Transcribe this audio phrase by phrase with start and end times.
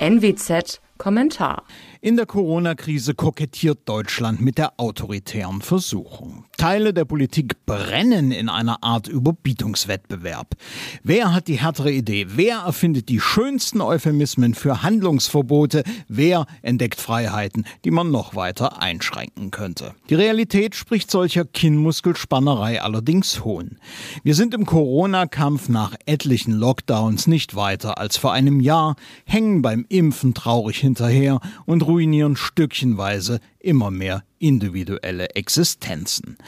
[0.00, 1.62] NWZ Kommentar.
[2.00, 6.44] In der Corona-Krise kokettiert Deutschland mit der autoritären Versuchung.
[6.56, 10.54] Teile der Politik brennen in einer Art Überbietungswettbewerb.
[11.02, 12.26] Wer hat die härtere Idee?
[12.30, 15.84] Wer erfindet die schönsten Euphemismen für Handlungsverbote?
[16.08, 19.94] Wer entdeckt Freiheiten, die man noch weiter einschränken könnte?
[20.10, 23.78] Die Realität spricht solcher Kinnmuskelspannerei allerdings hohn.
[24.24, 29.86] Wir sind im Corona-Kampf nach etlichen Lockdowns nicht weiter als vor einem Jahr, hängen beim
[29.88, 36.38] Impfen traurig hinterher und ruinieren stückchenweise immer mehr individuelle Existenzen.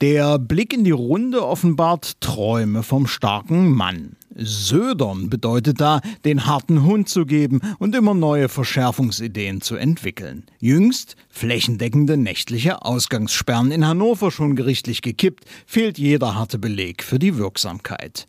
[0.00, 4.16] Der Blick in die Runde offenbart Träume vom starken Mann.
[4.36, 10.44] Södern bedeutet da, den harten Hund zu geben und immer neue Verschärfungsideen zu entwickeln.
[10.60, 17.36] Jüngst flächendeckende nächtliche Ausgangssperren in Hannover schon gerichtlich gekippt, fehlt jeder harte Beleg für die
[17.36, 18.26] Wirksamkeit.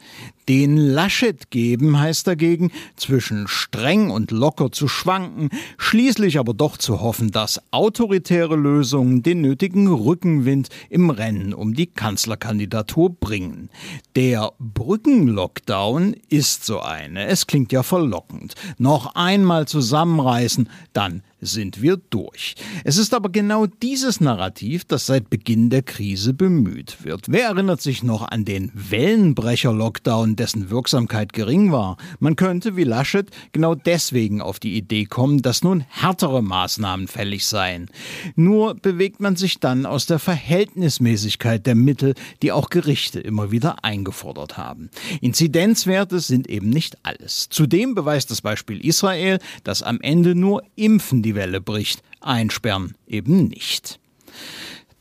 [0.51, 5.47] Den Laschet geben heißt dagegen, zwischen streng und locker zu schwanken,
[5.77, 11.87] schließlich aber doch zu hoffen, dass autoritäre Lösungen den nötigen Rückenwind im Rennen um die
[11.87, 13.69] Kanzlerkandidatur bringen.
[14.17, 17.27] Der Brückenlockdown ist so eine.
[17.27, 18.55] Es klingt ja verlockend.
[18.77, 22.55] Noch einmal zusammenreißen, dann sind wir durch.
[22.83, 27.25] Es ist aber genau dieses Narrativ, das seit Beginn der Krise bemüht wird.
[27.29, 31.97] Wer erinnert sich noch an den Wellenbrecher-Lockdown, dessen Wirksamkeit gering war?
[32.19, 37.47] Man könnte, wie Laschet, genau deswegen auf die Idee kommen, dass nun härtere Maßnahmen fällig
[37.47, 37.89] seien.
[38.35, 43.83] Nur bewegt man sich dann aus der Verhältnismäßigkeit der Mittel, die auch Gerichte immer wieder
[43.83, 44.89] eingefordert haben.
[45.21, 47.47] Inzidenzwerte sind eben nicht alles.
[47.49, 52.95] Zudem beweist das Beispiel Israel, dass am Ende nur Impfen die die Welle bricht, einsperren
[53.07, 53.99] eben nicht.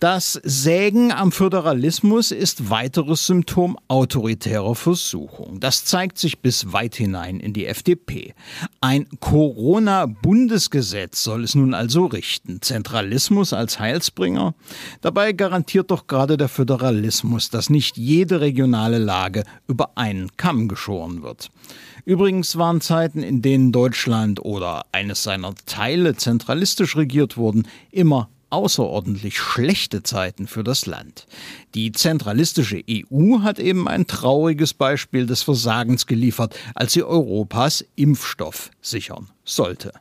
[0.00, 5.60] Das Sägen am Föderalismus ist weiteres Symptom autoritärer Versuchung.
[5.60, 8.32] Das zeigt sich bis weit hinein in die FDP.
[8.80, 12.62] Ein Corona-Bundesgesetz soll es nun also richten.
[12.62, 14.54] Zentralismus als Heilsbringer?
[15.02, 21.22] Dabei garantiert doch gerade der Föderalismus, dass nicht jede regionale Lage über einen Kamm geschoren
[21.22, 21.50] wird.
[22.06, 29.38] Übrigens waren Zeiten, in denen Deutschland oder eines seiner Teile zentralistisch regiert wurden, immer außerordentlich
[29.38, 31.26] schlechte Zeiten für das Land.
[31.74, 38.70] Die zentralistische EU hat eben ein trauriges Beispiel des Versagens geliefert, als sie Europas Impfstoff
[38.82, 39.92] sichern sollte.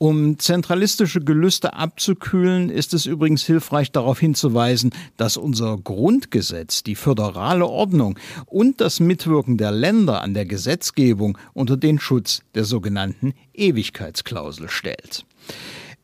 [0.00, 7.66] Um zentralistische Gelüste abzukühlen, ist es übrigens hilfreich darauf hinzuweisen, dass unser Grundgesetz, die föderale
[7.66, 14.68] Ordnung und das Mitwirken der Länder an der Gesetzgebung unter den Schutz der sogenannten Ewigkeitsklausel
[14.68, 15.24] stellt.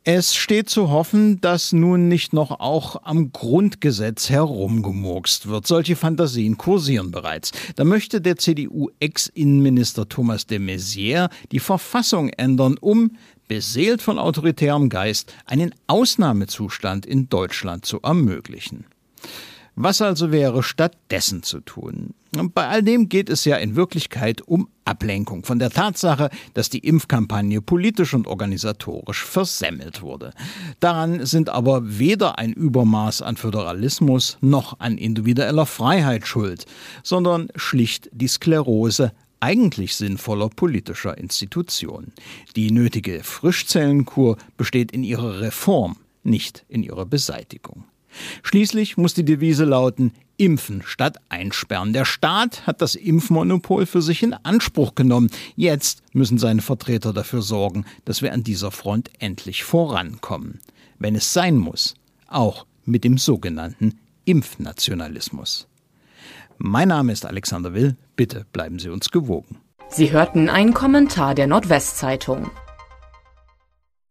[0.06, 5.66] Es steht zu hoffen, dass nun nicht noch auch am Grundgesetz herumgemurkst wird.
[5.66, 7.52] Solche Fantasien kursieren bereits.
[7.76, 13.16] Da möchte der CDU-Ex-Innenminister Thomas de Maizière die Verfassung ändern, um,
[13.48, 18.84] beseelt von autoritärem Geist, einen Ausnahmezustand in Deutschland zu ermöglichen.
[19.74, 22.12] Was also wäre stattdessen zu tun?
[22.54, 26.80] Bei all dem geht es ja in Wirklichkeit um Ablenkung von der Tatsache, dass die
[26.80, 30.32] Impfkampagne politisch und organisatorisch versemmelt wurde.
[30.80, 36.66] Daran sind aber weder ein Übermaß an Föderalismus noch an individueller Freiheit schuld,
[37.02, 42.12] sondern schlicht die Sklerose eigentlich sinnvoller politischer Institutionen.
[42.56, 47.84] Die nötige Frischzellenkur besteht in ihrer Reform, nicht in ihrer Beseitigung.
[48.42, 51.92] Schließlich muss die Devise lauten, impfen statt einsperren.
[51.92, 55.30] Der Staat hat das Impfmonopol für sich in Anspruch genommen.
[55.56, 60.60] Jetzt müssen seine Vertreter dafür sorgen, dass wir an dieser Front endlich vorankommen.
[60.98, 61.94] Wenn es sein muss,
[62.28, 65.66] auch mit dem sogenannten Impfnationalismus.
[66.58, 67.96] Mein Name ist Alexander Will.
[68.16, 69.58] Bitte bleiben Sie uns gewogen.
[69.88, 72.50] Sie hörten einen Kommentar der Nordwestzeitung.